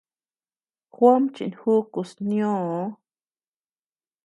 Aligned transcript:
Juóm 0.95 1.23
chinjukus 1.35 2.11
niöo. 2.27 2.79